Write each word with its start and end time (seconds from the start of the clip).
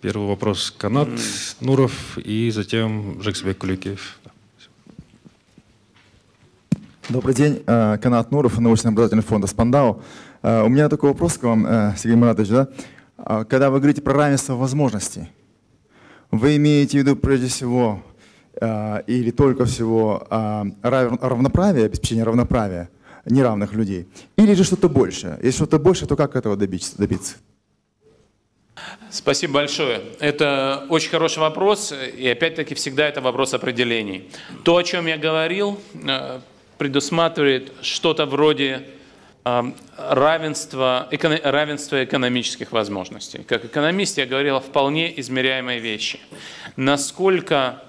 А, 0.00 0.02
первый 0.02 0.28
вопрос 0.28 0.74
Канат 0.76 1.08
Нуров 1.60 2.18
и 2.18 2.50
затем 2.50 3.20
Жексбек 3.22 3.58
Куликеев. 3.58 4.18
Добрый 7.08 7.34
день, 7.34 7.62
э, 7.66 7.98
Канат 7.98 8.30
Нуров, 8.30 8.58
научный 8.58 8.88
обладатель 8.88 9.22
фонда 9.22 9.46
«Спандау». 9.46 10.02
Э, 10.42 10.62
у 10.62 10.68
меня 10.68 10.88
такой 10.88 11.10
вопрос 11.10 11.38
к 11.38 11.42
вам, 11.42 11.66
э, 11.66 11.94
Сергей 11.98 12.16
Маратович. 12.16 12.48
Да? 12.48 12.68
А 13.18 13.44
когда 13.44 13.70
вы 13.70 13.78
говорите 13.78 14.02
про 14.02 14.14
равенство 14.14 14.54
возможностей, 14.54 15.28
вы 16.30 16.56
имеете 16.56 16.98
в 16.98 17.02
виду 17.02 17.16
прежде 17.16 17.48
всего 17.48 18.02
или 19.06 19.30
только 19.30 19.64
всего 19.64 20.26
равноправие, 20.82 21.86
обеспечение 21.86 22.24
равноправия 22.24 22.90
неравных 23.24 23.72
людей, 23.72 24.08
или 24.36 24.54
же 24.54 24.64
что-то 24.64 24.88
большее? 24.88 25.38
Если 25.42 25.58
что-то 25.58 25.78
большее, 25.78 26.08
то 26.08 26.16
как 26.16 26.36
этого 26.36 26.56
добиться? 26.56 27.36
Спасибо 29.10 29.54
большое. 29.54 30.00
Это 30.20 30.86
очень 30.88 31.10
хороший 31.10 31.38
вопрос, 31.38 31.92
и 31.92 32.28
опять-таки 32.28 32.74
всегда 32.74 33.06
это 33.08 33.20
вопрос 33.20 33.54
определений. 33.54 34.30
То, 34.64 34.76
о 34.76 34.82
чем 34.82 35.06
я 35.06 35.18
говорил, 35.18 35.80
предусматривает 36.78 37.72
что-то 37.82 38.26
вроде 38.26 38.86
равенства, 39.96 41.08
равенства 41.10 42.04
экономических 42.04 42.72
возможностей. 42.72 43.42
Как 43.42 43.64
экономист 43.64 44.18
я 44.18 44.26
говорил 44.26 44.56
о 44.56 44.60
вполне 44.60 45.18
измеряемой 45.20 45.78
вещи. 45.78 46.20
Насколько 46.76 47.82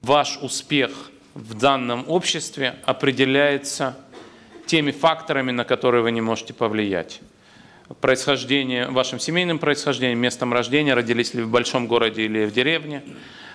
ваш 0.00 0.38
успех 0.40 1.10
в 1.34 1.54
данном 1.54 2.04
обществе 2.08 2.76
определяется 2.84 3.96
теми 4.66 4.90
факторами, 4.90 5.50
на 5.50 5.64
которые 5.64 6.02
вы 6.02 6.12
не 6.12 6.20
можете 6.20 6.54
повлиять. 6.54 7.20
Происхождение, 8.00 8.88
вашим 8.88 9.18
семейным 9.18 9.58
происхождением, 9.58 10.18
местом 10.18 10.52
рождения, 10.52 10.94
родились 10.94 11.34
ли 11.34 11.42
в 11.42 11.50
большом 11.50 11.86
городе 11.86 12.22
или 12.22 12.44
в 12.46 12.52
деревне, 12.52 13.02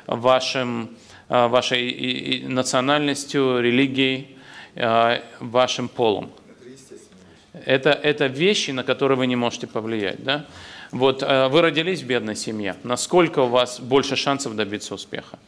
вашим, 0.05 0.97
а, 1.29 1.47
вашей 1.47 2.43
национальностью, 2.47 3.59
религией, 3.61 4.37
Э, 4.79 5.21
вашим 5.39 5.87
полом. 5.87 6.29
Это, 7.65 7.89
это 7.89 8.27
вещи, 8.27 8.69
на 8.69 8.83
которые 8.83 9.17
вы 9.17 9.25
не 9.25 9.35
можете 9.35 9.65
повлиять. 9.65 10.23
Да? 10.23 10.45
Вот 10.91 11.23
э, 11.23 11.47
вы 11.47 11.61
родились 11.63 12.03
в 12.03 12.05
бедной 12.05 12.35
семье. 12.35 12.75
Насколько 12.83 13.39
у 13.39 13.47
вас 13.47 13.79
больше 13.79 14.15
шансов 14.15 14.55
добиться 14.55 14.93
успеха? 14.93 15.39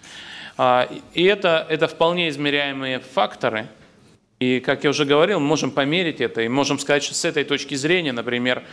А, 0.58 0.90
и 1.14 1.24
это, 1.26 1.64
это 1.70 1.88
вполне 1.88 2.30
измеряемые 2.30 3.02
факторы. 3.02 3.68
И, 4.40 4.60
как 4.60 4.84
я 4.84 4.92
уже 4.92 5.06
говорил, 5.06 5.40
мы 5.40 5.48
можем 5.48 5.72
померить 5.72 6.22
это 6.22 6.42
и 6.42 6.48
можем 6.48 6.80
сказать, 6.80 7.04
что 7.04 7.14
с 7.14 7.26
этой 7.26 7.44
точки 7.44 7.76
зрения, 7.76 8.14
например, 8.14 8.64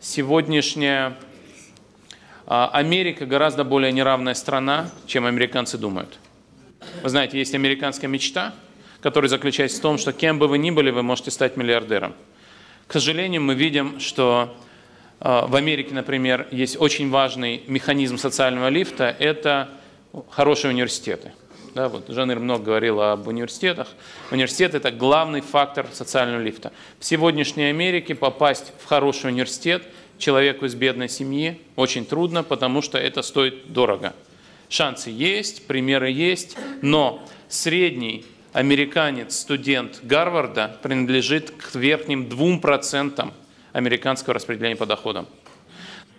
сегодняшняя 0.00 1.16
а, 2.46 2.70
Америка 2.72 3.26
гораздо 3.26 3.64
более 3.64 3.92
неравная 3.92 4.34
страна, 4.34 4.90
чем 5.06 5.26
американцы 5.26 5.76
думают. 5.76 6.18
Вы 7.02 7.08
знаете, 7.10 7.38
есть 7.38 7.54
американская 7.54 8.08
мечта– 8.08 8.54
который 9.00 9.28
заключается 9.28 9.78
в 9.78 9.80
том, 9.80 9.98
что 9.98 10.12
кем 10.12 10.38
бы 10.38 10.46
вы 10.46 10.58
ни 10.58 10.70
были, 10.70 10.90
вы 10.90 11.02
можете 11.02 11.30
стать 11.30 11.56
миллиардером. 11.56 12.14
К 12.86 12.92
сожалению, 12.92 13.42
мы 13.42 13.54
видим, 13.54 14.00
что 14.00 14.56
э, 15.20 15.46
в 15.46 15.56
Америке, 15.56 15.94
например, 15.94 16.48
есть 16.50 16.78
очень 16.78 17.10
важный 17.10 17.62
механизм 17.66 18.18
социального 18.18 18.68
лифта– 18.68 19.14
это 19.18 19.70
хорошие 20.30 20.72
университеты. 20.72 21.32
Да, 21.74 21.88
вот 21.88 22.08
Жанр 22.08 22.40
много 22.40 22.64
говорил 22.64 23.00
об 23.00 23.28
университетах. 23.28 23.88
Университет– 24.32 24.74
это 24.76 24.90
главный 24.90 25.40
фактор 25.40 25.86
социального 25.92 26.42
лифта. 26.42 26.72
В 26.98 27.04
сегодняшней 27.04 27.64
Америке 27.64 28.16
попасть 28.16 28.72
в 28.80 28.86
хороший 28.86 29.30
университет 29.30 29.84
человеку 30.18 30.66
из 30.66 30.74
бедной 30.74 31.08
семьи 31.08 31.60
очень 31.76 32.04
трудно, 32.04 32.42
потому 32.42 32.82
что 32.82 32.98
это 32.98 33.22
стоит 33.22 33.72
дорого. 33.72 34.14
Шансы 34.68 35.10
есть, 35.10 35.68
примеры 35.68 36.10
есть, 36.10 36.56
но 36.82 37.24
средний 37.48 38.24
американец, 38.52 39.36
студент 39.36 40.00
Гарварда, 40.02 40.76
принадлежит 40.82 41.52
к 41.52 41.76
верхним 41.76 42.24
2% 42.26 43.32
американского 43.72 44.34
распределения 44.34 44.76
по 44.76 44.86
доходам. 44.86 45.28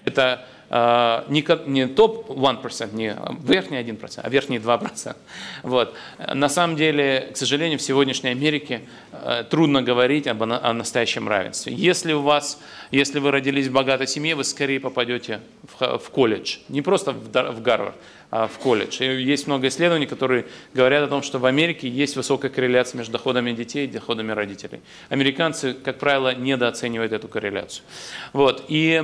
Это 0.06 0.47
не, 0.71 1.69
не 1.69 1.87
топ 1.87 2.29
1%, 2.29 2.95
не 2.95 3.15
верхний 3.43 3.77
1%, 3.77 4.21
а 4.23 4.29
верхний 4.29 4.57
2%. 4.57 5.15
Вот. 5.63 5.93
На 6.33 6.47
самом 6.47 6.77
деле, 6.77 7.29
к 7.33 7.37
сожалению, 7.37 7.77
в 7.77 7.81
сегодняшней 7.81 8.29
Америке 8.29 8.81
э, 9.11 9.43
трудно 9.49 9.81
говорить 9.81 10.27
об, 10.27 10.43
о 10.43 10.73
настоящем 10.73 11.27
равенстве. 11.27 11.73
Если, 11.73 12.13
у 12.13 12.21
вас, 12.21 12.57
если 12.89 13.19
вы 13.19 13.31
родились 13.31 13.67
в 13.67 13.73
богатой 13.73 14.07
семье, 14.07 14.35
вы 14.35 14.45
скорее 14.45 14.79
попадете 14.79 15.41
в, 15.77 15.97
в 15.97 16.09
колледж. 16.09 16.59
Не 16.69 16.81
просто 16.81 17.11
в, 17.11 17.25
в 17.27 17.61
Гарвард, 17.61 17.95
а, 18.29 18.47
в 18.47 18.57
колледж. 18.59 19.03
И 19.03 19.23
есть 19.23 19.47
много 19.47 19.67
исследований, 19.67 20.05
которые 20.05 20.45
говорят 20.73 21.03
о 21.03 21.07
том, 21.07 21.21
что 21.21 21.38
в 21.38 21.45
Америке 21.45 21.89
есть 21.89 22.15
высокая 22.15 22.49
корреляция 22.49 22.99
между 22.99 23.11
доходами 23.11 23.51
детей 23.51 23.88
и 23.88 23.91
доходами 23.91 24.31
родителей. 24.31 24.79
Американцы, 25.09 25.73
как 25.73 25.99
правило, 25.99 26.33
недооценивают 26.33 27.11
эту 27.11 27.27
корреляцию. 27.27 27.83
Вот. 28.31 28.63
И 28.69 29.03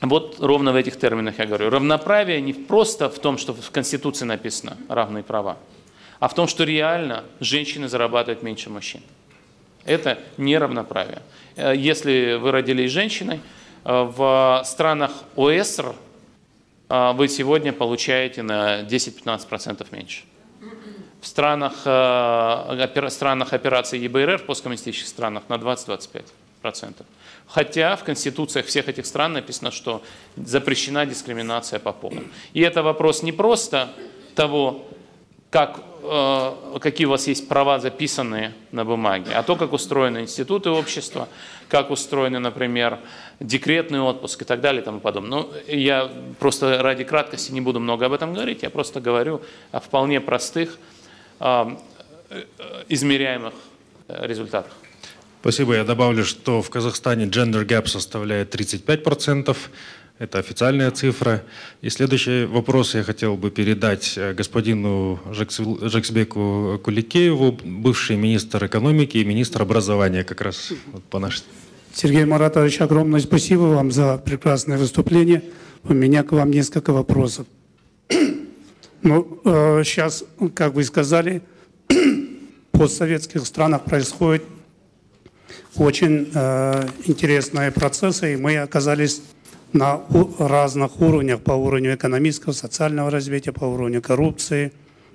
вот 0.00 0.36
ровно 0.40 0.72
в 0.72 0.76
этих 0.76 0.98
терминах 0.98 1.38
я 1.38 1.46
говорю. 1.46 1.70
Равноправие 1.70 2.40
не 2.40 2.52
просто 2.52 3.08
в 3.08 3.18
том, 3.18 3.38
что 3.38 3.54
в 3.54 3.70
Конституции 3.70 4.24
написано 4.24 4.76
равные 4.88 5.22
права, 5.24 5.56
а 6.20 6.28
в 6.28 6.34
том, 6.34 6.48
что 6.48 6.64
реально 6.64 7.24
женщины 7.40 7.88
зарабатывают 7.88 8.42
меньше 8.42 8.70
мужчин. 8.70 9.02
Это 9.84 10.18
неравноправие. 10.36 11.22
Э, 11.56 11.74
если 11.76 12.34
вы 12.34 12.50
родились 12.50 12.90
женщиной, 12.90 13.40
э, 13.84 14.02
в 14.02 14.62
странах 14.64 15.12
ОСР 15.36 15.94
а, 16.88 17.12
вы 17.12 17.28
сегодня 17.28 17.72
получаете 17.72 18.42
на 18.42 18.82
10-15% 18.82 19.86
меньше. 19.90 20.22
В 21.20 21.26
странах, 21.26 21.82
э, 21.84 23.08
странах 23.10 23.52
операции 23.52 23.98
ЕБРР, 23.98 24.38
в 24.38 24.46
посткоммунистических 24.46 25.08
странах, 25.08 25.44
на 25.48 25.56
20-25%. 25.56 26.24
Хотя 27.46 27.96
в 27.96 28.04
конституциях 28.04 28.66
всех 28.66 28.88
этих 28.88 29.06
стран 29.06 29.34
написано, 29.34 29.70
что 29.70 30.02
запрещена 30.36 31.06
дискриминация 31.06 31.78
по 31.78 31.92
полу. 31.92 32.22
И 32.52 32.60
это 32.60 32.82
вопрос 32.82 33.22
не 33.22 33.32
просто 33.32 33.90
того, 34.34 34.86
как, 35.50 35.80
э, 36.02 36.78
какие 36.80 37.06
у 37.06 37.10
вас 37.10 37.26
есть 37.28 37.48
права 37.48 37.78
записанные 37.78 38.52
на 38.72 38.84
бумаге, 38.84 39.32
а 39.34 39.42
то, 39.42 39.56
как 39.56 39.72
устроены 39.72 40.18
институты 40.18 40.70
общества, 40.70 41.28
как 41.68 41.90
устроены, 41.90 42.38
например, 42.38 42.98
декретный 43.40 44.00
отпуск 44.00 44.42
и 44.42 44.44
так 44.44 44.60
далее 44.60 44.82
и 44.82 44.84
тому 44.84 45.00
подобное. 45.00 45.30
Но 45.30 45.42
ну, 45.42 45.74
я 45.74 46.10
просто 46.38 46.82
ради 46.82 47.04
краткости 47.04 47.52
не 47.52 47.60
буду 47.60 47.80
много 47.80 48.06
об 48.06 48.12
этом 48.12 48.34
говорить, 48.34 48.62
я 48.62 48.70
просто 48.70 49.00
говорю 49.00 49.40
о 49.72 49.80
вполне 49.80 50.20
простых, 50.20 50.78
э, 51.40 51.76
измеряемых 52.88 53.54
э, 54.08 54.26
результатах. 54.26 54.72
Спасибо. 55.40 55.74
Я 55.74 55.84
добавлю, 55.84 56.24
что 56.24 56.62
в 56.62 56.70
Казахстане 56.70 57.26
gender 57.26 57.64
gap 57.66 57.86
составляет 57.86 58.54
35%. 58.54 59.56
Это 60.18 60.38
официальная 60.38 60.90
цифра. 60.90 61.42
И 61.82 61.90
следующий 61.90 62.46
вопрос 62.46 62.94
я 62.94 63.02
хотел 63.02 63.36
бы 63.36 63.50
передать 63.50 64.14
э, 64.16 64.32
господину 64.32 65.20
Жексбеку 65.30 66.80
Куликееву, 66.82 67.52
бывший 67.62 68.16
министр 68.16 68.64
экономики 68.64 69.18
и 69.18 69.24
министр 69.24 69.62
образования, 69.62 70.24
как 70.24 70.40
раз 70.40 70.72
вот 70.92 71.04
по 71.04 71.18
нашей... 71.18 71.44
Сергей 71.92 72.24
Маратович, 72.24 72.80
огромное 72.80 73.20
спасибо 73.20 73.62
вам 73.62 73.92
за 73.92 74.16
прекрасное 74.16 74.78
выступление. 74.78 75.42
У 75.84 75.92
меня 75.92 76.22
к 76.22 76.32
вам 76.32 76.50
несколько 76.50 76.92
вопросов. 76.92 77.46
Ну, 79.02 79.40
э, 79.44 79.82
сейчас, 79.84 80.24
как 80.54 80.74
вы 80.74 80.84
сказали, 80.84 81.42
в 81.88 82.78
постсоветских 82.78 83.46
странах 83.46 83.84
происходят 83.84 84.42
очень 85.76 86.30
э, 86.34 86.88
интересные 87.04 87.70
процессы, 87.70 88.34
и 88.34 88.36
мы 88.36 88.58
оказались 88.58 89.22
на 89.72 90.00
разных 90.38 91.00
уровнях, 91.00 91.40
по 91.40 91.52
уровню 91.52 91.94
экономического, 91.94 92.52
социального 92.52 93.10
развития, 93.10 93.52
по 93.52 93.64
уровню 93.64 94.00
коррупции, 94.00 94.72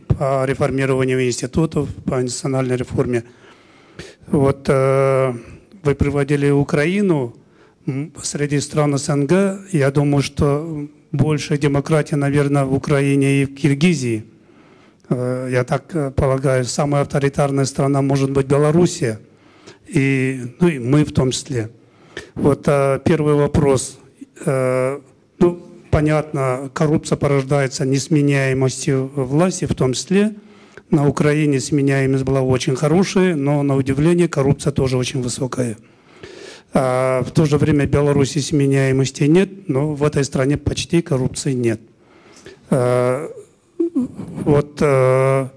по 0.07 0.45
реформированию 0.45 1.25
институтов, 1.25 1.89
по 2.05 2.19
национальной 2.19 2.75
реформе. 2.75 3.23
Вот 4.27 4.65
э, 4.67 5.33
вы 5.83 5.95
приводили 5.95 6.49
Украину 6.49 7.35
среди 8.21 8.59
стран 8.59 8.97
СНГ. 8.97 9.31
Я 9.71 9.91
думаю, 9.91 10.21
что 10.21 10.87
больше 11.11 11.57
демократии, 11.57 12.15
наверное, 12.15 12.65
в 12.65 12.73
Украине 12.73 13.41
и 13.41 13.45
в 13.45 13.55
Киргизии. 13.55 14.25
Э, 15.09 15.49
я 15.51 15.63
так 15.63 15.95
э, 15.95 16.11
полагаю, 16.11 16.65
самая 16.65 17.01
авторитарная 17.01 17.65
страна 17.65 18.01
может 18.01 18.31
быть 18.31 18.45
Белоруссия. 18.45 19.19
И, 19.87 20.55
ну, 20.59 20.67
и 20.67 20.79
мы 20.79 21.03
в 21.03 21.11
том 21.11 21.31
числе. 21.31 21.69
Вот 22.35 22.63
э, 22.67 22.99
первый 23.03 23.35
вопрос. 23.35 23.97
Э, 24.45 24.99
ну, 25.39 25.61
понятно, 25.89 26.69
коррупция 26.73 27.17
порождается 27.17 27.85
несменяемостью 27.85 29.11
власти, 29.15 29.65
в 29.65 29.75
том 29.75 29.93
числе. 29.93 30.35
На 30.89 31.07
Украине 31.07 31.59
сменяемость 31.59 32.23
была 32.23 32.41
очень 32.41 32.75
хорошая, 32.75 33.35
но 33.35 33.63
на 33.63 33.75
удивление 33.75 34.27
коррупция 34.27 34.71
тоже 34.71 34.97
очень 34.97 35.21
высокая. 35.21 35.77
А 36.73 37.23
в 37.23 37.31
то 37.31 37.45
же 37.45 37.57
время 37.57 37.85
Беларуси 37.85 38.39
сменяемости 38.39 39.23
нет, 39.23 39.67
но 39.67 39.93
в 39.93 40.03
этой 40.03 40.23
стране 40.23 40.57
почти 40.57 41.01
коррупции 41.01 41.53
нет. 41.53 41.81
А, 42.69 43.29
вот 44.45 44.79
а, 44.81 45.49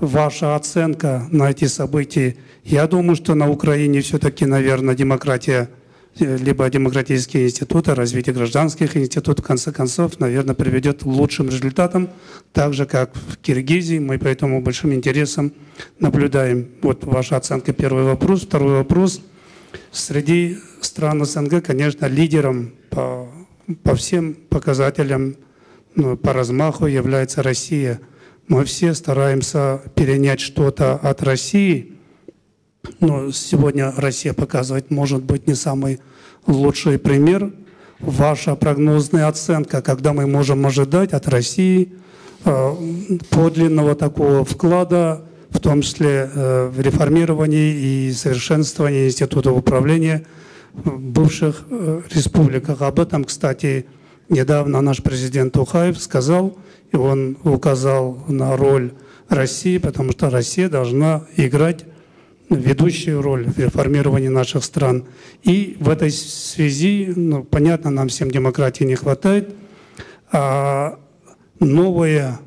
ваша 0.00 0.56
оценка 0.56 1.26
на 1.30 1.50
эти 1.50 1.66
события. 1.66 2.36
Я 2.64 2.86
думаю, 2.86 3.16
что 3.16 3.34
на 3.34 3.50
Украине 3.50 4.00
все-таки, 4.00 4.46
наверное, 4.46 4.94
демократия– 4.94 5.68
либо 6.18 6.68
демократические 6.70 7.46
институты, 7.46 7.94
развитие 7.94 8.34
гражданских 8.34 8.96
институтов, 8.96 9.44
в 9.44 9.48
конце 9.48 9.72
концов, 9.72 10.20
наверное, 10.20 10.54
приведет 10.54 11.02
к 11.02 11.06
лучшим 11.06 11.48
результатам, 11.48 12.08
так 12.52 12.72
же, 12.72 12.86
как 12.86 13.14
в 13.14 13.36
Киргизии. 13.38 13.98
Мы 13.98 14.18
поэтому 14.18 14.60
большим 14.60 14.92
интересом 14.92 15.52
наблюдаем. 15.98 16.68
Вот 16.82 17.04
ваша 17.04 17.36
оценка, 17.36 17.72
первый 17.72 18.04
вопрос. 18.04 18.42
Второй 18.42 18.74
вопрос. 18.74 19.20
Среди 19.90 20.58
стран 20.80 21.24
СНГ, 21.24 21.64
конечно, 21.64 22.06
лидером 22.06 22.72
по, 22.90 23.28
по 23.82 23.96
всем 23.96 24.34
показателям, 24.34 25.36
ну, 25.96 26.16
по 26.16 26.32
размаху 26.32 26.86
является 26.86 27.42
Россия. 27.42 28.00
Мы 28.48 28.64
все 28.64 28.94
стараемся 28.94 29.80
перенять 29.94 30.40
что-то 30.40 30.94
от 30.94 31.22
России– 31.22 31.90
но 33.00 33.30
сегодня 33.32 33.92
Россия 33.96 34.32
показывает, 34.32 34.90
может 34.90 35.22
быть, 35.22 35.46
не 35.46 35.54
самый 35.54 36.00
лучший 36.46 36.98
пример. 36.98 37.52
Ваша 38.00 38.54
прогнозная 38.56 39.28
оценка, 39.28 39.80
когда 39.80 40.12
мы 40.12 40.26
можем 40.26 40.66
ожидать 40.66 41.12
от 41.12 41.28
России 41.28 41.94
э, 42.44 42.74
подлинного 43.30 43.94
такого 43.94 44.44
вклада, 44.44 45.24
в 45.50 45.60
том 45.60 45.80
числе 45.82 46.30
э, 46.32 46.68
в 46.68 46.80
реформировании 46.80 48.08
и 48.08 48.12
совершенствовании 48.12 49.06
институтов 49.06 49.56
управления 49.56 50.26
в 50.74 50.98
бывших 50.98 51.64
э, 51.70 52.02
республиках. 52.12 52.82
Об 52.82 53.00
этом, 53.00 53.24
кстати, 53.24 53.86
недавно 54.28 54.80
наш 54.80 55.02
президент 55.02 55.56
Ухаев 55.56 55.98
сказал, 55.98 56.56
и 56.92 56.96
он 56.96 57.36
указал 57.44 58.18
на 58.28 58.56
роль 58.56 58.92
России, 59.28 59.78
потому 59.78 60.12
что 60.12 60.30
Россия 60.30 60.68
должна 60.68 61.26
играть 61.36 61.84
ведущую 62.50 63.22
роль 63.22 63.46
в 63.46 63.58
реформировании 63.58 64.28
наших 64.28 64.64
стран. 64.64 65.04
И 65.42 65.76
в 65.80 65.88
этой 65.88 66.10
связи, 66.10 67.12
ну, 67.14 67.42
понятно, 67.42 67.90
нам 67.90 68.08
всем 68.08 68.30
демократии 68.30 68.84
не 68.84 68.94
хватает, 68.94 69.54
а 70.30 70.98
новая 71.60 72.40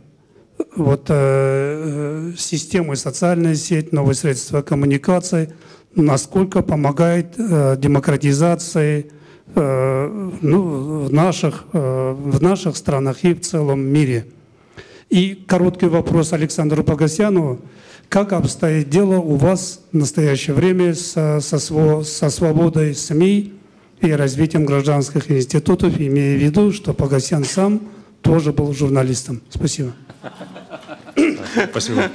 вот, 0.75 1.05
э, 1.09 2.31
система 2.37 2.95
социальная 2.95 3.55
сеть, 3.55 3.91
новые 3.91 4.15
средства 4.15 4.61
коммуникации, 4.61 5.53
насколько 5.95 6.61
помогает 6.61 7.33
э, 7.37 7.75
демократизации 7.77 9.07
э, 9.11 9.16
ну, 9.55 11.05
в, 11.05 11.13
наших, 11.13 11.65
э, 11.73 12.11
в 12.11 12.41
наших 12.41 12.77
странах 12.77 13.23
и 13.23 13.33
в 13.33 13.41
целом 13.41 13.81
мире. 13.81 14.27
И 15.09 15.35
короткий 15.47 15.87
вопрос 15.87 16.33
Александру 16.33 16.83
Погосяну. 16.83 17.59
Как 18.09 18.33
обстоит 18.33 18.89
дело 18.89 19.17
у 19.17 19.35
вас 19.35 19.81
в 19.91 19.97
настоящее 19.97 20.55
время 20.55 20.93
со, 20.93 21.39
со, 21.41 21.59
со 22.03 22.29
свободой 22.29 22.95
СМИ 22.95 23.53
и 24.01 24.11
развитием 24.11 24.65
гражданских 24.65 25.29
институтов, 25.31 25.99
имея 25.99 26.37
в 26.37 26.41
виду, 26.41 26.71
что 26.71 26.93
Погосян 26.93 27.43
сам 27.43 27.81
тоже 28.21 28.53
был 28.53 28.73
журналистом? 28.73 29.41
Спасибо. 29.49 29.93
Спасибо. 31.71 32.11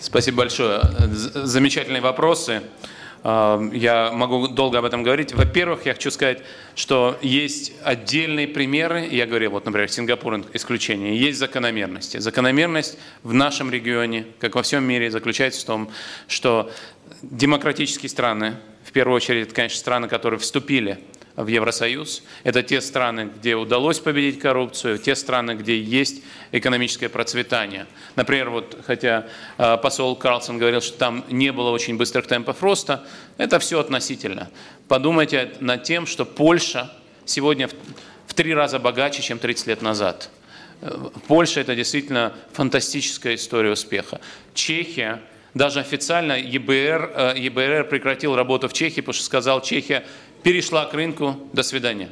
Спасибо 0.00 0.38
большое. 0.38 0.80
Замечательные 1.34 2.00
вопросы. 2.00 2.62
Я 3.26 4.12
могу 4.12 4.46
долго 4.46 4.78
об 4.78 4.84
этом 4.84 5.02
говорить. 5.02 5.34
Во-первых, 5.34 5.84
я 5.84 5.94
хочу 5.94 6.12
сказать, 6.12 6.42
что 6.76 7.18
есть 7.22 7.72
отдельные 7.82 8.46
примеры, 8.46 9.08
я 9.10 9.26
говорил, 9.26 9.50
вот, 9.50 9.64
например, 9.64 9.90
Сингапур 9.90 10.42
исключение, 10.52 11.18
есть 11.18 11.36
закономерности. 11.40 12.18
Закономерность 12.18 12.98
в 13.24 13.34
нашем 13.34 13.72
регионе, 13.72 14.26
как 14.38 14.54
во 14.54 14.62
всем 14.62 14.84
мире, 14.84 15.10
заключается 15.10 15.62
в 15.62 15.64
том, 15.64 15.90
что 16.28 16.70
демократические 17.22 18.10
страны, 18.10 18.58
в 18.84 18.92
первую 18.92 19.16
очередь, 19.16 19.52
конечно, 19.52 19.78
страны, 19.78 20.06
которые 20.06 20.38
вступили 20.38 21.00
в 21.36 21.46
Евросоюз. 21.46 22.22
Это 22.44 22.62
те 22.62 22.80
страны, 22.80 23.30
где 23.36 23.54
удалось 23.54 23.98
победить 23.98 24.40
коррупцию, 24.40 24.98
те 24.98 25.14
страны, 25.14 25.52
где 25.52 25.78
есть 25.80 26.22
экономическое 26.52 27.08
процветание. 27.08 27.86
Например, 28.16 28.50
вот, 28.50 28.78
хотя 28.86 29.26
э, 29.58 29.76
посол 29.76 30.16
Карлсон 30.16 30.58
говорил, 30.58 30.80
что 30.80 30.96
там 30.98 31.24
не 31.28 31.52
было 31.52 31.70
очень 31.70 31.96
быстрых 31.96 32.26
темпов 32.26 32.62
роста, 32.62 33.04
это 33.36 33.58
все 33.58 33.78
относительно. 33.78 34.50
Подумайте 34.88 35.52
над 35.60 35.82
тем, 35.84 36.06
что 36.06 36.24
Польша 36.24 36.92
сегодня 37.26 37.68
в, 37.68 37.74
в 38.26 38.34
три 38.34 38.54
раза 38.54 38.78
богаче, 38.78 39.22
чем 39.22 39.38
30 39.38 39.66
лет 39.66 39.82
назад. 39.82 40.30
Э, 40.80 40.90
Польша– 41.28 41.60
это 41.62 41.76
действительно 41.76 42.32
фантастическая 42.52 43.34
история 43.34 43.70
успеха. 43.70 44.20
Чехия– 44.54 45.20
даже 45.56 45.80
официально 45.80 46.38
ЕБР, 46.38 47.12
э, 47.14 47.34
ЕБР 47.38 47.88
прекратил 47.88 48.36
работу 48.36 48.68
в 48.68 48.74
Чехии, 48.74 49.00
потому 49.00 49.14
что 49.14 49.24
сказал, 49.24 49.62
Чехия 49.62 50.04
перешла 50.42 50.84
к 50.84 50.92
рынку, 50.92 51.48
до 51.54 51.62
свидания. 51.62 52.10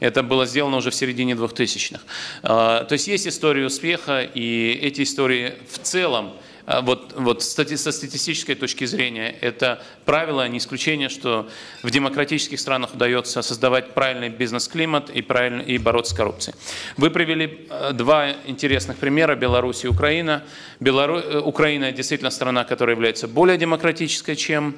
Это 0.00 0.22
было 0.22 0.44
сделано 0.44 0.76
уже 0.76 0.90
в 0.90 0.94
середине 0.94 1.32
2000-х. 1.32 2.02
А, 2.42 2.84
то 2.84 2.92
есть 2.92 3.08
есть 3.08 3.26
история 3.26 3.64
успеха, 3.64 4.20
и 4.20 4.78
эти 4.82 5.02
истории 5.02 5.54
в 5.70 5.78
целом, 5.78 6.34
а, 6.66 6.80
вот, 6.80 7.12
вот 7.16 7.42
со 7.42 7.92
статистической 7.92 8.54
точки 8.54 8.84
зрения, 8.84 9.34
это 9.40 9.82
правило, 10.04 10.42
а 10.42 10.48
не 10.48 10.58
исключение, 10.58 11.08
что 11.08 11.48
в 11.82 11.90
демократических 11.90 12.58
странах 12.58 12.94
удается 12.94 13.42
создавать 13.42 13.92
правильный 13.92 14.30
бизнес-климат 14.30 15.10
и, 15.10 15.20
правильно, 15.20 15.60
и 15.60 15.76
бороться 15.78 16.14
с 16.14 16.16
коррупцией. 16.16 16.56
Вы 16.96 17.10
привели 17.10 17.68
два 17.92 18.32
интересных 18.46 18.96
примера, 18.96 19.34
Беларусь 19.34 19.84
и 19.84 19.88
Украина. 19.88 20.42
Белору... 20.80 21.18
Э, 21.18 21.40
Украина 21.40 21.92
действительно 21.92 22.30
страна, 22.30 22.64
которая 22.64 22.96
является 22.96 23.28
более 23.28 23.58
демократической, 23.58 24.34
чем 24.34 24.76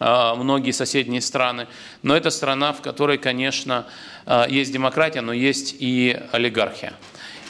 а, 0.00 0.34
многие 0.36 0.70
соседние 0.70 1.20
страны. 1.20 1.66
Но 2.02 2.16
это 2.16 2.30
страна, 2.30 2.72
в 2.72 2.82
которой, 2.82 3.18
конечно, 3.18 3.86
а, 4.26 4.46
есть 4.48 4.72
демократия, 4.72 5.20
но 5.22 5.32
есть 5.32 5.74
и 5.78 6.16
олигархия. 6.32 6.92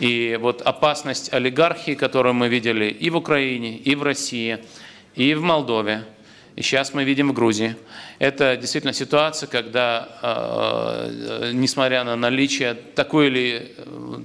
И 0.00 0.38
вот 0.40 0.62
опасность 0.62 1.33
олигархии, 1.33 1.95
которую 1.95 2.35
мы 2.35 2.49
видели 2.49 2.87
и 2.87 3.11
в 3.11 3.17
Украине, 3.17 3.76
и 3.76 3.95
в 3.95 4.02
России, 4.02 4.59
и 5.14 5.35
в 5.35 5.43
Молдове, 5.43 6.05
и 6.59 6.62
сейчас 6.62 6.93
мы 6.93 7.05
видим 7.05 7.28
в 7.28 7.35
Грузии. 7.35 7.76
Это 8.19 8.57
действительно 8.57 8.93
ситуация, 8.93 9.47
когда, 9.47 10.09
э, 10.23 11.50
несмотря 11.55 12.02
на 12.02 12.17
наличие 12.17 12.75
такой 12.75 13.28
или, 13.28 13.76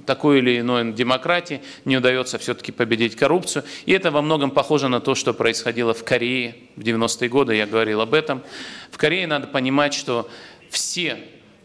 такой 0.04 0.38
или 0.38 0.58
иной 0.58 0.92
демократии, 0.92 1.60
не 1.84 1.96
удается 1.96 2.38
все-таки 2.38 2.72
победить 2.72 3.14
коррупцию. 3.14 3.64
И 3.86 3.92
это 3.92 4.10
во 4.10 4.20
многом 4.20 4.50
похоже 4.50 4.88
на 4.88 5.00
то, 5.00 5.14
что 5.14 5.32
происходило 5.32 5.94
в 5.94 6.02
Корее 6.02 6.56
в 6.74 6.80
90-е 6.80 7.28
годы, 7.28 7.54
я 7.54 7.66
говорил 7.66 8.00
об 8.00 8.14
этом. 8.14 8.42
В 8.90 8.98
Корее 8.98 9.28
надо 9.28 9.46
понимать, 9.46 9.94
что 9.94 10.28
все 10.70 11.18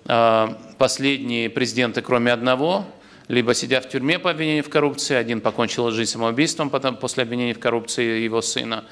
э, 0.06 0.48
последние 0.78 1.50
президенты, 1.50 2.04
кроме 2.04 2.32
одного, 2.32 2.86
либо 3.30 3.54
сидя 3.54 3.80
в 3.80 3.88
тюрьме 3.88 4.18
по 4.18 4.32
обвинению 4.32 4.64
в 4.64 4.70
коррупции, 4.70 5.16
один 5.16 5.40
покончил 5.40 5.92
жизнь 5.92 6.12
самоубийством 6.12 6.72
потом, 6.72 6.98
после 6.98 7.24
обвинений 7.24 7.54
в 7.54 7.60
коррупции 7.60 8.22
его 8.22 8.42
сына, 8.42 8.86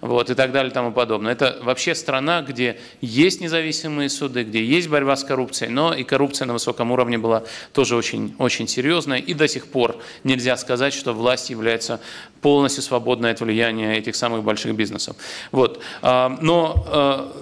вот, 0.00 0.30
и 0.30 0.34
так 0.34 0.50
далее 0.50 0.70
и 0.70 0.74
тому 0.74 0.92
подобное. 0.92 1.32
Это 1.32 1.58
вообще 1.62 1.94
страна, 1.94 2.42
где 2.42 2.80
есть 3.00 3.40
независимые 3.40 4.10
суды, 4.10 4.42
где 4.42 4.62
есть 4.64 4.88
борьба 4.88 5.14
с 5.14 5.22
коррупцией, 5.22 5.70
но 5.70 5.94
и 5.94 6.02
коррупция 6.02 6.46
на 6.46 6.54
высоком 6.54 6.90
уровне 6.90 7.18
была 7.18 7.44
тоже 7.72 7.94
очень, 7.94 8.34
очень 8.38 8.66
серьезная, 8.66 9.18
и 9.18 9.32
до 9.32 9.46
сих 9.46 9.68
пор 9.68 9.96
нельзя 10.24 10.56
сказать, 10.56 10.92
что 10.92 11.12
власть 11.12 11.50
является 11.50 12.00
полностью 12.42 12.82
свободной 12.82 13.30
от 13.30 13.40
влияния 13.40 13.96
этих 13.96 14.16
самых 14.16 14.42
больших 14.42 14.74
бизнесов. 14.74 15.16
Вот. 15.52 15.80
А, 16.02 16.36
но 16.42 16.84
а, 16.88 17.32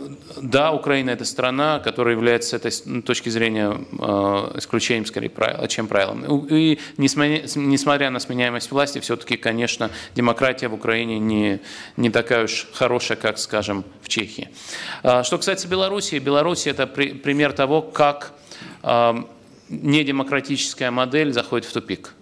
да, 0.41 0.73
Украина– 0.73 1.11
это 1.13 1.25
страна, 1.25 1.79
которая 1.79 2.15
является 2.15 2.51
с 2.51 2.53
этой 2.53 3.03
точки 3.03 3.29
зрения 3.29 3.77
а, 3.99 4.53
исключением, 4.57 5.07
скорее, 5.07 5.31
правила, 5.31 5.67
чем 5.67 5.89
правилом. 5.89 6.42
И 6.47 6.79
несмотря 6.97 8.11
на 8.11 8.21
сменяемость 8.21 8.71
власти, 8.71 9.01
все-таки, 9.01 9.37
конечно, 9.37 9.91
демократия 10.15 10.69
в 10.69 10.75
Украине 10.75 11.19
не, 11.19 11.61
не 11.97 12.11
такая 12.11 12.45
уж 12.45 12.67
хорошая, 12.73 13.17
как, 13.17 13.39
скажем, 13.39 13.85
в 14.03 14.09
Чехии. 14.09 14.49
Что 15.01 15.37
касается 15.37 15.69
Беларуси, 15.69 16.17
Беларусь– 16.17 16.67
это 16.69 16.87
пример 16.87 17.53
того, 17.53 17.83
как 17.83 18.33
недемократическая 19.69 20.91
модель 20.91 21.33
заходит 21.33 21.67
в 21.67 21.73
тупик. 21.73 22.15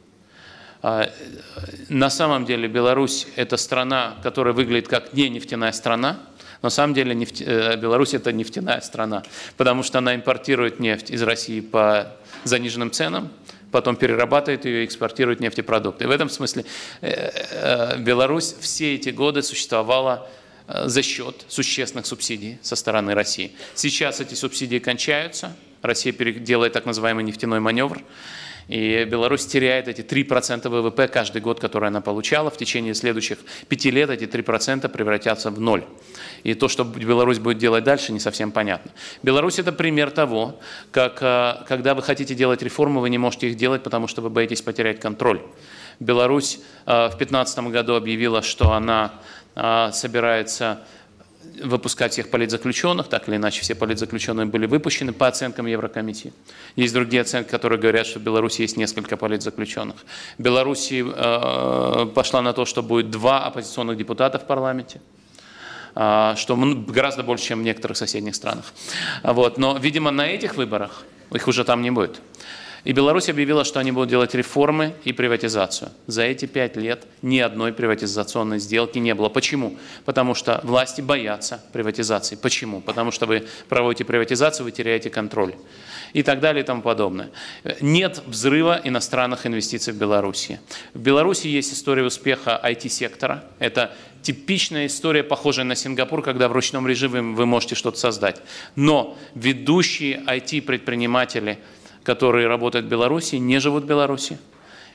На 0.83 2.11
самом 2.11 2.47
деле 2.47 2.69
Беларусь– 2.69 3.27
это 3.37 3.57
страна, 3.57 4.17
которая 4.23 4.55
выглядит 4.55 4.89
как 4.89 5.13
не 5.13 5.29
нефтяная 5.29 5.73
страна, 5.73 6.21
на 6.63 6.71
самом 6.71 6.95
деле 6.95 7.15
нефть, 7.15 7.43
э, 7.45 7.77
Беларусь 7.77 8.15
это 8.15 8.33
нефтяная 8.33 8.81
страна, 8.81 9.23
потому 9.57 9.83
что 9.83 9.99
она 9.99 10.15
импортирует 10.15 10.79
нефть 10.79 11.11
из 11.11 11.23
России 11.23 11.61
по 11.61 12.13
заниженным 12.45 12.91
ценам, 12.91 13.31
потом 13.71 13.97
перерабатывает 13.97 14.65
ее 14.65 14.83
и 14.83 14.85
экспортирует 14.85 15.41
нефтепродукты. 15.41 16.05
И 16.05 16.07
в 16.07 16.11
этом 16.11 16.29
смысле 16.29 16.65
э, 17.01 17.11
э, 17.11 17.99
Беларусь 17.99 18.55
все 18.61 18.95
эти 18.95 19.11
годы 19.11 19.43
существовала 19.43 20.29
э, 20.67 20.89
за 20.89 21.03
счет 21.03 21.45
существенных 21.49 22.07
субсидий 22.07 22.59
со 22.63 22.77
стороны 22.77 23.15
России. 23.15 23.53
Сейчас 23.75 24.21
эти 24.21 24.35
субсидии 24.35 24.79
кончаются, 24.79 25.57
Россия 25.83 26.13
делает 26.13 26.73
так 26.73 26.87
называемый 26.87 27.25
нефтяной 27.25 27.61
маневр, 27.61 28.03
и 28.69 29.05
Беларусь 29.05 29.47
теряет 29.47 29.89
эти 29.89 30.01
3% 30.01 30.69
ВВП 30.69 31.09
каждый 31.09 31.41
год, 31.41 31.61
которые 31.61 31.89
она 31.89 32.01
получала. 32.01 32.51
В 32.51 32.57
течение 32.57 32.95
следующих 32.95 33.39
пяти 33.69 33.91
лет 33.91 34.11
эти 34.11 34.25
3% 34.25 34.89
превратятся 34.89 35.51
в 35.51 35.61
ноль. 35.61 35.85
И 36.43 36.55
то, 36.55 36.69
что 36.69 36.85
Беларусь 36.85 37.39
будет 37.39 37.59
делать 37.59 37.85
дальше, 37.85 38.13
не 38.13 38.21
совсем 38.21 38.53
понятно. 38.53 38.91
Беларусь– 39.23 39.59
это 39.59 39.73
пример 39.73 40.11
того, 40.11 40.59
как 40.93 41.19
э, 41.23 41.65
когда 41.67 41.95
вы 41.95 42.03
хотите 42.03 42.35
делать 42.35 42.63
реформы, 42.63 43.01
вы 43.01 43.11
не 43.11 43.19
можете 43.19 43.49
их 43.49 43.57
делать, 43.57 43.83
потому 43.83 44.07
что 44.07 44.23
вы 44.23 44.31
боитесь 44.31 44.63
потерять 44.63 45.01
контроль. 45.01 45.41
Беларусь 45.99 46.61
э, 46.87 47.07
в 47.07 47.17
2015 47.17 47.59
году 47.71 47.95
объявила, 47.95 48.43
что 48.43 48.73
она 48.73 49.13
э, 49.55 49.91
собирается 49.93 50.81
выпускать 51.63 52.13
всех 52.13 52.31
политзаключенных, 52.31 53.09
так 53.09 53.29
или 53.29 53.37
иначе 53.37 53.63
все 53.63 53.75
политзаключенные 53.75 54.47
были 54.47 54.67
выпущены 54.67 55.13
по 55.13 55.27
оценкам 55.27 55.67
Еврокомиссии. 55.67 56.33
Есть 56.77 56.95
другие 56.95 57.23
оценки, 57.23 57.51
которые 57.51 57.79
говорят, 57.79 58.07
что 58.07 58.19
в 58.19 58.23
Беларуси 58.23 58.63
есть 58.63 58.77
несколько 58.77 59.17
политзаключенных. 59.17 59.97
Беларуси 60.39 61.05
э, 61.07 62.07
пошла 62.15 62.43
на 62.43 62.53
то, 62.53 62.65
что 62.65 62.83
будет 62.83 63.11
два 63.11 63.47
оппозиционных 63.47 63.97
депутата 63.97 64.39
в 64.39 64.47
парламенте 64.47 65.01
э, 65.95 66.35
что 66.37 66.57
гораздо 66.57 67.23
больше, 67.23 67.47
чем 67.47 67.61
в 67.61 67.63
некоторых 67.63 67.97
соседних 67.97 68.35
странах. 68.35 68.73
Вот. 69.23 69.59
Но, 69.59 69.77
видимо, 69.79 70.11
на 70.11 70.27
этих 70.27 70.57
выборах 70.57 71.05
их 71.33 71.49
уже 71.49 71.65
там 71.65 71.83
не 71.83 71.91
будет. 71.91 72.21
И 72.85 72.93
Беларусь 72.93 73.29
объявила, 73.29 73.65
что 73.65 73.79
они 73.79 73.93
будут 73.93 74.09
делать 74.09 74.35
реформы 74.35 74.95
и 75.05 75.13
приватизацию. 75.13 75.91
За 76.07 76.23
эти 76.23 76.47
пять 76.47 76.77
лет 76.77 77.05
ни 77.21 77.39
одной 77.39 77.73
приватизационной 77.73 78.59
сделки 78.59 78.99
не 78.99 79.15
было. 79.15 79.29
Почему? 79.29 79.77
Потому 80.05 80.35
что 80.35 80.61
власти 80.65 81.01
боятся 81.01 81.63
приватизации. 81.73 82.37
Почему? 82.37 82.81
Потому 82.81 83.11
что 83.11 83.27
вы 83.27 83.47
проводите 83.69 84.05
приватизацию, 84.05 84.65
вы 84.65 84.73
теряете 84.73 85.11
контроль. 85.11 85.55
И 86.13 86.23
так 86.23 86.41
далее 86.41 86.63
и 86.63 86.67
тому 86.67 86.83
подобное. 86.83 87.31
Нет 87.81 88.23
взрыва 88.27 88.81
иностранных 88.83 89.47
инвестиций 89.47 89.93
в 89.93 89.97
Беларуси. 89.97 90.61
В 90.95 91.01
Беларуси 91.01 91.49
есть 91.49 91.73
история 91.73 92.03
успеха 92.03 92.61
IT-сектора. 92.65 93.45
Это 93.59 93.95
типичная 94.23 94.87
история, 94.87 95.23
похожая 95.23 95.67
на 95.67 95.77
Сингапур, 95.77 96.23
когда 96.23 96.49
в 96.49 96.53
ручном 96.53 96.89
режиме 96.89 97.21
вы 97.21 97.47
можете 97.47 97.75
что-то 97.75 97.99
создать. 97.99 98.41
Но 98.75 99.19
ведущие 99.35 100.23
IT-предприниматели– 100.27 101.59
которые 102.05 102.47
работают 102.47 102.87
в 102.87 102.89
Беларуси, 102.89 103.37
не 103.37 103.59
живут 103.61 103.85
в 103.85 103.87
Беларуси 103.87 104.39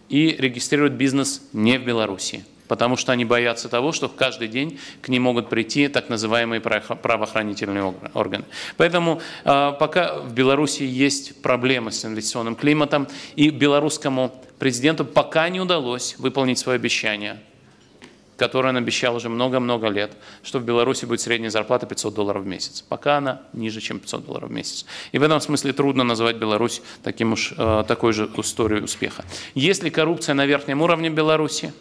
и 0.10 0.36
регистрируют 0.38 0.94
бизнес 0.94 1.42
не 1.54 1.78
в 1.78 1.86
Беларуси, 1.86 2.46
потому 2.68 2.98
что 2.98 3.12
они 3.12 3.26
боятся 3.26 3.70
того, 3.70 3.92
что 3.92 4.10
каждый 4.10 4.48
день 4.48 4.80
к 5.02 5.10
ним 5.10 5.24
могут 5.24 5.50
прийти 5.50 5.88
так 5.88 6.10
называемые 6.10 6.62
правоохранительные 6.62 7.94
органы. 8.14 8.46
Поэтому 8.78 9.22
а, 9.44 9.72
пока 9.72 10.20
в 10.20 10.34
Беларуси 10.34 10.84
есть 10.84 11.42
проблемы 11.42 11.92
с 11.92 12.06
инвестиционным 12.06 12.56
климатом, 12.56 13.08
и 13.36 13.50
белорусскому 13.50 14.32
президенту 14.60 15.06
пока 15.06 15.50
не 15.50 15.60
удалось 15.60 16.16
выполнить 16.18 16.60
свое 16.60 16.76
обещание 16.76 17.40
которую 18.38 18.72
он 18.72 18.78
обещал 18.78 19.16
уже 19.16 19.30
много-много 19.30 19.88
лет, 19.88 20.12
что 20.44 20.60
в 20.60 20.64
Беларуси 20.64 21.06
будет 21.06 21.22
средняя 21.22 21.50
зарплата 21.50 21.86
500 21.86 22.14
долларов 22.14 22.44
в 22.44 22.48
месяц. 22.48 22.82
Пока 22.82 23.18
она 23.18 23.44
ниже, 23.54 23.82
чем 23.82 24.00
500 24.00 24.26
долларов 24.26 24.50
в 24.50 24.52
месяц. 24.52 24.86
И 25.12 25.18
в 25.18 25.24
этом 25.24 25.40
смысле 25.40 25.74
трудно 25.74 26.04
назвать 26.04 26.36
Беларусь 26.36 26.82
таким 27.04 27.34
уж, 27.34 27.54
э, 27.58 27.84
такой 27.88 28.14
же 28.14 28.30
историей 28.38 28.84
успеха. 28.84 29.24
Есть 29.54 29.84
ли 29.84 29.90
коррупция 29.90 30.36
на 30.36 30.46
верхнем 30.46 30.82
уровне 30.82 31.10
Беларуси? 31.10 31.74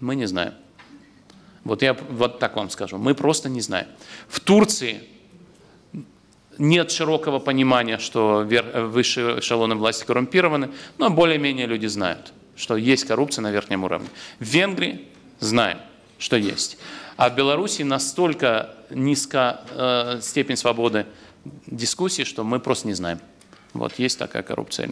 Мы 0.00 0.14
не 0.14 0.26
знаем. 0.26 0.54
Вот 1.64 1.82
я 1.82 1.94
вот 1.94 2.38
так 2.38 2.56
вам 2.56 2.70
скажу. 2.70 2.98
Мы 2.98 3.14
просто 3.14 3.48
не 3.48 3.60
знаем. 3.60 3.86
В 4.28 4.40
Турции 4.40 5.02
нет 6.58 6.90
широкого 6.90 7.38
понимания, 7.38 7.98
что 7.98 8.46
высшие 8.46 9.40
эшелоны 9.40 9.74
власти 9.74 10.04
коррумпированы, 10.04 10.70
но 10.98 11.10
более-менее 11.10 11.66
люди 11.66 11.86
знают, 11.86 12.32
что 12.54 12.76
есть 12.76 13.06
коррупция 13.06 13.42
на 13.42 13.50
верхнем 13.50 13.82
уровне. 13.82 14.08
В 14.38 14.44
Венгрии 14.44 15.08
знаем, 15.46 15.78
что 16.18 16.36
есть. 16.36 16.78
А 17.16 17.30
в 17.30 17.36
Беларуси 17.36 17.82
настолько 17.82 18.74
низка 18.90 19.60
э, 19.70 20.18
степень 20.22 20.56
свободы 20.56 21.06
дискуссии, 21.66 22.24
что 22.24 22.44
мы 22.44 22.60
просто 22.60 22.88
не 22.88 22.94
знаем. 22.94 23.20
Вот, 23.72 23.98
есть 23.98 24.18
такая 24.18 24.42
коррупция. 24.44 24.90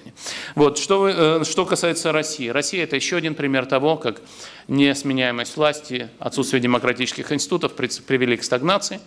Вот, 0.56 0.78
что, 0.78 1.09
э, 1.09 1.44
что 1.44 1.64
касается 1.64 2.11
России. 2.12 2.49
Россия– 2.49 2.82
это 2.85 2.97
еще 2.97 3.16
один 3.16 3.35
пример 3.35 3.66
того, 3.66 3.97
как 3.97 4.21
несменяемость 4.66 5.56
власти, 5.56 6.09
отсутствие 6.18 6.61
демократических 6.61 7.30
институтов 7.32 7.75
привели 7.75 8.37
к 8.37 8.44
стагнации. 8.44 9.00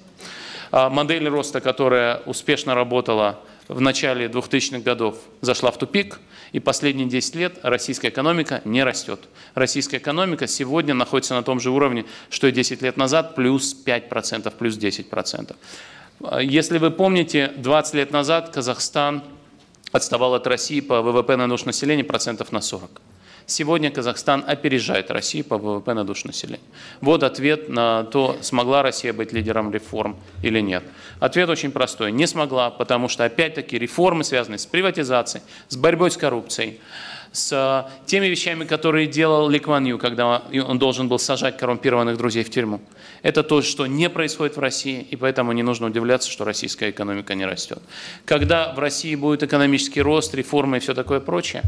А 0.71 0.89
модель 0.89 1.27
роста, 1.27 1.61
которая 1.61 2.17
успешно 2.25 2.73
работала 2.73 3.39
в 3.67 3.81
начале 3.81 4.27
2000-х 4.27 4.79
годов, 4.79 5.17
зашла 5.41 5.71
в 5.71 5.77
тупик– 5.77 6.19
и 6.55 6.59
последние 6.61 7.05
10 7.05 7.35
лет 7.35 7.59
российская 7.63 8.07
экономика 8.07 8.61
не 8.63 8.81
растет. 8.85 9.27
Российская 9.55 9.97
экономика 9.97 10.47
сегодня 10.47 10.93
находится 10.93 11.33
на 11.33 11.43
том 11.43 11.59
же 11.59 11.69
уровне, 11.69 12.05
что 12.29 12.47
и 12.47 12.53
10 12.53 12.81
лет 12.81 12.95
назад, 12.95 13.35
плюс 13.35 13.75
5%, 13.85 14.53
плюс 14.57 14.77
10%. 14.77 15.53
Если 16.41 16.77
вы 16.77 16.91
помните, 16.91 17.51
20 17.57 17.93
лет 17.95 18.11
назад 18.11 18.51
Казахстан 18.51 19.21
отставал 19.91 20.33
от 20.35 20.47
России 20.47 20.79
по 20.79 21.01
ВВП 21.01 21.35
на 21.35 21.49
душу 21.49 21.65
населения 21.65 22.05
процентов 22.05 22.53
на 22.53 22.61
40. 22.61 23.01
Сегодня 23.47 23.91
Казахстан 23.91 24.43
опережает 24.47 25.11
Россию 25.11 25.45
по 25.45 25.59
ВВП 25.59 25.93
на 25.93 26.03
душу 26.03 26.25
населения. 26.27 26.63
Вот 26.99 27.21
ответ 27.21 27.69
на 27.69 28.03
то, 28.05 28.37
смогла 28.41 28.81
Россия 28.81 29.13
быть 29.13 29.33
лидером 29.33 29.71
реформ 29.71 30.17
или 30.41 30.59
нет. 30.59 30.83
Ответ 31.19 31.49
очень 31.49 31.71
простой. 31.71 32.11
Не 32.11 32.25
смогла, 32.25 32.71
потому 32.71 33.07
что 33.07 33.23
опять-таки 33.23 33.77
реформы 33.77 34.23
связаны 34.23 34.57
с 34.57 34.65
приватизацией, 34.65 35.43
с 35.67 35.77
борьбой 35.77 36.09
с 36.09 36.17
коррупцией, 36.17 36.79
с 37.35 37.87
теми 38.05 38.27
вещами, 38.27 38.63
которые 38.65 39.07
делал 39.07 39.49
Ли 39.49 39.59
когда 39.59 40.43
он 40.67 40.79
должен 40.79 41.07
был 41.07 41.19
сажать 41.19 41.57
коррумпированных 41.57 42.17
друзей 42.17 42.43
в 42.43 42.49
тюрьму. 42.49 42.81
Это 43.21 43.43
то, 43.43 43.61
что 43.61 43.87
не 43.87 44.09
происходит 44.09 44.55
в 44.55 44.59
России, 44.59 45.05
и 45.09 45.15
поэтому 45.15 45.51
не 45.51 45.63
нужно 45.63 45.87
удивляться, 45.87 46.29
что 46.29 46.45
российская 46.45 46.91
экономика 46.91 47.35
не 47.35 47.45
растет. 47.45 47.79
Когда 48.25 48.73
в 48.73 48.79
России 48.79 49.15
будет 49.15 49.43
экономический 49.43 50.01
рост, 50.01 50.33
реформы 50.35 50.77
и 50.77 50.79
все 50.79 50.93
такое 50.93 51.19
прочее, 51.19 51.63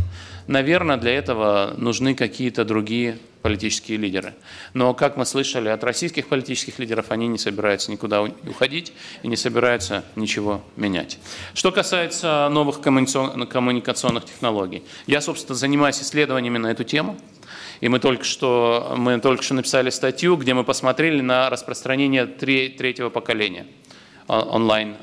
наверное, 0.48 0.98
для 0.98 1.16
этого 1.16 1.74
нужны 1.78 2.16
какие-то 2.16 2.64
другие 2.64 3.18
политические 3.48 3.98
лидеры. 3.98 4.34
Но, 4.74 4.94
как 4.94 5.16
мы 5.16 5.26
слышали 5.26 5.70
от 5.70 5.82
российских 5.82 6.28
политических 6.28 6.80
лидеров, 6.80 7.12
они 7.12 7.28
не 7.28 7.38
собираются 7.38 7.90
никуда 7.92 8.22
уходить 8.22 8.92
и 9.24 9.30
не 9.30 9.38
собираются 9.38 10.04
ничего 10.18 10.62
менять. 10.76 11.18
Что 11.54 11.72
касается 11.72 12.50
новых 12.52 12.82
коммуникационных 12.82 14.26
технологий, 14.26 14.84
я, 15.06 15.22
собственно, 15.22 15.56
занимаюсь 15.56 16.02
исследованиями 16.02 16.58
на 16.58 16.68
эту 16.68 16.84
тему. 16.84 17.18
И 17.80 17.88
мы 17.88 18.00
только 18.00 18.26
что, 18.26 18.96
мы 18.98 19.18
только 19.22 19.44
что 19.44 19.54
написали 19.54 19.92
статью, 19.92 20.36
где 20.36 20.54
мы 20.54 20.66
посмотрели 20.66 21.22
на 21.22 21.50
распространение 21.50 22.26
третьего 22.26 23.10
поколения– 23.10 23.66
онлайн, 24.28 24.96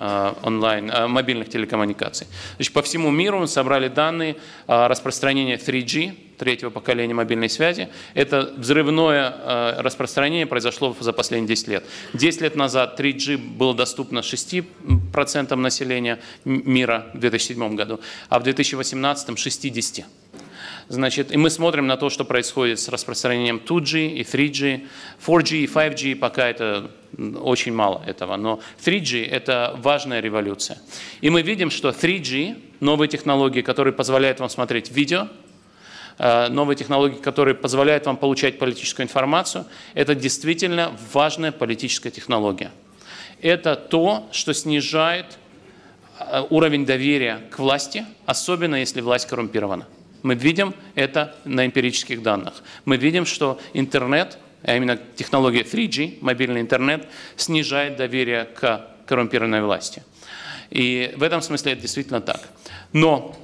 онлайн 0.43 0.93
мобильных 1.09 1.49
телекоммуникаций. 1.49 2.27
Значит, 2.57 2.73
по 2.73 2.83
всему 2.83 3.11
миру 3.11 3.41
мы 3.41 3.49
собрали 3.49 3.89
данные 3.89 4.37
распространения 4.67 5.57
3G, 5.57 6.15
третьего 6.39 6.71
поколения 6.71 7.15
мобильной 7.15 7.49
связи. 7.49 7.89
Это 8.15 8.53
взрывное 8.57 9.77
распространение 9.79 10.47
произошло 10.47 10.97
за 10.99 11.13
последние 11.13 11.49
10 11.49 11.69
лет. 11.69 11.85
10 12.13 12.41
лет 12.41 12.57
назад 12.57 12.99
3G 12.99 13.39
было 13.39 13.75
доступно 13.75 14.19
6% 14.19 15.55
населения 15.55 16.19
мира 16.45 17.07
в 17.15 17.19
2007 17.19 17.77
году, 17.77 18.01
а 18.29 18.39
в 18.39 18.43
2018– 18.43 19.29
60%. 19.31 20.05
Значит, 20.89 21.33
и 21.33 21.37
мы 21.37 21.49
смотрим 21.49 21.87
на 21.87 21.97
то, 21.97 22.11
что 22.11 22.25
происходит 22.25 22.79
с 22.79 22.89
распространением 22.89 23.61
2G 23.65 24.09
и 24.09 24.23
3G. 24.23 24.87
4G 25.27 25.57
и 25.57 25.67
5G 25.67 26.17
пока 26.17 26.49
это 26.49 26.91
очень 27.41 27.73
мало 27.73 28.03
этого, 28.07 28.37
но 28.37 28.61
3G– 28.85 29.27
это 29.31 29.75
важная 29.79 30.21
революция. 30.21 30.79
И 31.21 31.31
мы 31.31 31.43
видим, 31.43 31.71
что 31.71 31.89
3G, 31.89 32.57
новые 32.81 33.09
технологии, 33.09 33.63
которые 33.63 33.95
позволяют 33.95 34.41
вам 34.41 34.51
смотреть 34.51 34.91
видео, 34.91 35.29
э, 36.19 36.49
новые 36.49 36.77
технологии, 36.77 37.17
которые 37.17 37.55
позволяют 37.55 38.05
вам 38.07 38.17
получать 38.17 38.59
политическую 38.59 39.05
информацию, 39.05 39.65
это 39.95 40.15
действительно 40.15 40.95
важная 41.13 41.53
политическая 41.53 42.11
технология. 42.11 42.71
Это 43.41 43.77
то, 43.77 44.29
что 44.33 44.53
снижает 44.53 45.39
э, 46.19 46.43
уровень 46.51 46.85
доверия 46.85 47.41
к 47.51 47.59
власти, 47.59 48.05
особенно 48.27 48.77
если 48.77 49.01
власть 49.01 49.29
коррумпирована. 49.29 49.87
Мы 50.25 50.35
видим 50.35 50.75
это 50.95 51.37
на 51.45 51.67
эмпирических 51.67 52.23
данных. 52.23 52.55
Мы 52.87 52.97
видим, 52.97 53.27
что 53.27 53.61
интернет, 53.75 54.39
а 54.63 54.75
именно 54.75 54.99
технология 55.17 55.61
3G, 55.61 56.19
мобильный 56.23 56.63
интернет, 56.63 57.07
снижает 57.37 57.97
доверие 57.97 58.47
к 58.47 58.89
коррумпированной 59.07 59.61
власти. 59.63 60.03
И 60.71 61.13
в 61.19 61.23
этом 61.23 61.43
смысле 61.43 61.73
это 61.73 61.83
действительно 61.83 62.23
так. 62.23 62.41
Но 62.95 63.37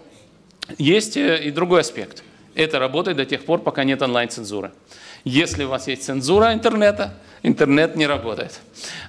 есть 0.78 1.18
э, 1.18 1.44
и 1.44 1.50
другой 1.50 1.82
аспект. 1.82 2.24
Это 2.54 2.78
работает 2.78 3.18
до 3.18 3.26
тех 3.26 3.44
пор, 3.44 3.60
пока 3.60 3.84
нет 3.84 4.00
онлайн-цензуры. 4.00 4.72
Если 5.24 5.64
у 5.64 5.68
вас 5.68 5.86
есть 5.86 6.04
цензура 6.04 6.54
интернета, 6.54 7.14
интернет 7.42 7.96
не 7.96 8.06
работает 8.06 8.60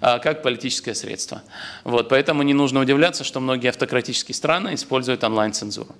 а, 0.01 0.19
как 0.19 0.41
политическое 0.41 0.95
средство. 0.95 1.41
Вот, 1.83 2.09
поэтому 2.09 2.43
не 2.43 2.53
нужно 2.53 2.79
удивляться, 2.79 3.23
что 3.23 3.39
многие 3.39 3.69
автократические 3.69 4.35
страны 4.35 4.73
используют 4.75 5.23
онлайн-цензуру. 5.23 5.95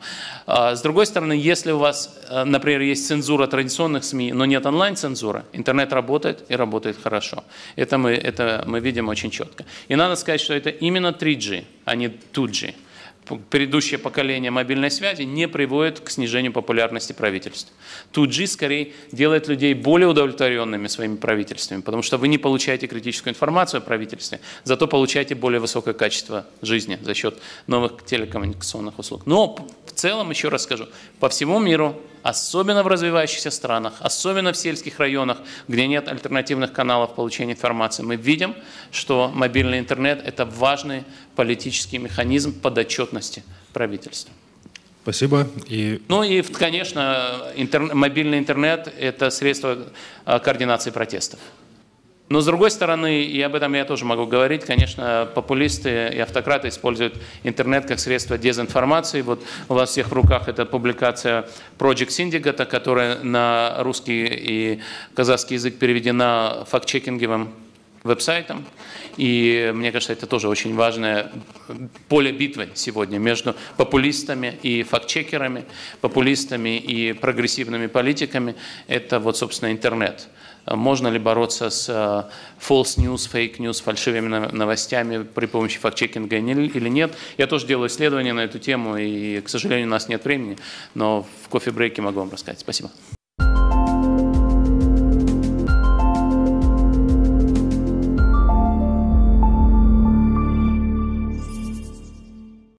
А, 0.45 0.75
с 0.75 0.81
другой 0.81 1.05
стороны, 1.05 1.33
если 1.33 1.71
у 1.71 1.77
вас, 1.77 2.19
э, 2.29 2.43
например, 2.43 2.81
есть 2.81 3.07
цензура 3.07 3.47
традиционных 3.47 4.03
СМИ, 4.03 4.33
но 4.33 4.45
нет 4.45 4.65
онлайн-цензуры, 4.65 5.43
интернет 5.53 5.93
работает 5.93 6.45
и 6.49 6.55
работает 6.55 6.97
хорошо. 7.01 7.43
Это 7.75 7.97
мы, 7.97 8.11
это 8.11 8.63
мы 8.67 8.79
видим 8.79 9.09
очень 9.09 9.31
четко. 9.31 9.65
И 9.87 9.95
надо 9.95 10.15
сказать, 10.15 10.41
что 10.41 10.53
это 10.53 10.69
именно 10.69 11.07
3G, 11.07 11.65
а 11.85 11.95
не 11.95 12.07
2G 12.07 12.73
предыдущее 13.49 13.97
поколение 13.97 14.51
мобильной 14.51 14.91
связи 14.91 15.23
не 15.23 15.47
приводит 15.47 15.99
к 15.99 16.09
снижению 16.09 16.51
популярности 16.51 17.13
правительств. 17.13 17.71
2G 18.13 18.47
скорее 18.47 18.93
делает 19.11 19.47
людей 19.47 19.73
более 19.73 20.07
удовлетворенными 20.07 20.87
своими 20.87 21.15
правительствами, 21.15 21.81
потому 21.81 22.03
что 22.03 22.17
вы 22.17 22.27
не 22.27 22.37
получаете 22.37 22.87
критическую 22.87 23.31
информацию 23.31 23.79
о 23.79 23.81
правительстве, 23.81 24.41
зато 24.63 24.87
получаете 24.87 25.35
более 25.35 25.59
высокое 25.59 25.93
качество 25.93 26.45
жизни 26.61 26.99
за 27.01 27.13
счет 27.13 27.37
новых 27.67 28.03
телекоммуникационных 28.05 28.99
услуг. 28.99 29.25
Но 29.25 29.55
в 29.85 29.91
целом, 29.91 30.29
еще 30.29 30.49
раз 30.49 30.63
скажу, 30.63 30.87
по 31.19 31.29
всему 31.29 31.59
миру 31.59 32.01
особенно 32.23 32.83
в 32.83 32.87
развивающихся 32.87 33.51
странах, 33.51 33.93
особенно 33.99 34.53
в 34.53 34.57
сельских 34.57 34.99
районах, 34.99 35.37
где 35.67 35.87
нет 35.87 36.07
альтернативных 36.07 36.73
каналов 36.73 37.15
получения 37.15 37.53
информации, 37.53 38.03
мы 38.03 38.15
видим, 38.15 38.55
что 38.91 39.31
мобильный 39.33 39.79
интернет– 39.79 40.21
это 40.25 40.45
важный 40.45 41.03
политический 41.35 41.97
механизм 41.97 42.59
подотчетности 42.59 43.43
правительства. 43.73 44.33
Спасибо. 45.03 45.47
И... 45.67 46.01
Ну 46.07 46.23
и, 46.23 46.41
конечно, 46.41 47.51
интер... 47.55 47.93
мобильный 47.93 48.37
интернет– 48.37 48.93
это 48.99 49.31
средство 49.31 49.77
а, 50.25 50.39
координации 50.39 50.91
протестов. 50.91 51.39
Но 52.31 52.39
с 52.39 52.45
другой 52.45 52.71
стороны, 52.71 53.23
и 53.23 53.41
об 53.41 53.55
этом 53.55 53.73
я 53.73 53.83
тоже 53.83 54.05
могу 54.05 54.25
говорить, 54.25 54.63
конечно, 54.63 55.27
популисты 55.35 56.13
и 56.15 56.19
автократы 56.19 56.69
используют 56.69 57.15
интернет 57.43 57.85
как 57.85 57.99
средство 57.99 58.37
дезинформации. 58.37 59.21
Вот 59.21 59.43
у 59.67 59.73
вас 59.73 59.89
всех 59.89 60.07
в 60.07 60.13
руках 60.13 60.47
эта 60.47 60.65
публикация 60.65 61.45
Project 61.77 62.07
Syndicate, 62.07 62.65
которая 62.67 63.21
на 63.21 63.75
русский 63.79 64.27
и 64.27 64.79
казахский 65.13 65.55
язык 65.55 65.77
переведена 65.77 66.65
фактчекинговым 66.69 67.53
веб-сайтом. 68.03 68.65
И 69.17 69.69
мне 69.75 69.91
кажется, 69.91 70.13
это 70.13 70.25
тоже 70.25 70.47
очень 70.47 70.73
важное 70.73 71.29
поле 72.07 72.31
битвы 72.31 72.69
сегодня 72.75 73.17
между 73.17 73.55
популистами 73.75 74.57
и 74.63 74.83
фактчекерами, 74.83 75.65
популистами 75.99 76.77
и 76.77 77.11
прогрессивными 77.11 77.87
политиками. 77.87 78.55
Это 78.87 79.19
вот, 79.19 79.35
собственно, 79.35 79.69
интернет. 79.73 80.29
Можно 80.65 81.07
ли 81.09 81.19
бороться 81.19 81.69
с 81.69 81.89
э, 81.89 82.29
false 82.59 82.97
news, 82.97 83.29
fake 83.31 83.57
news, 83.57 83.81
фальшивыми 83.81 84.27
новостями 84.51 85.23
при 85.23 85.45
помощи 85.45 85.79
фактчекинга 85.79 86.37
или 86.37 86.89
нет? 86.89 87.15
Я 87.37 87.47
тоже 87.47 87.67
делаю 87.67 87.89
исследования 87.89 88.33
на 88.33 88.41
эту 88.41 88.59
тему, 88.59 88.97
и, 88.97 89.41
к 89.41 89.49
сожалению, 89.49 89.87
у 89.87 89.91
нас 89.91 90.07
нет 90.07 90.23
времени, 90.23 90.57
но 90.93 91.25
в 91.43 91.49
кофе-брейке 91.49 92.01
могу 92.01 92.19
вам 92.19 92.31
рассказать. 92.31 92.59
Спасибо. 92.59 92.91